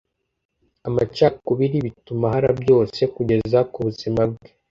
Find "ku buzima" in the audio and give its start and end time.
3.71-4.21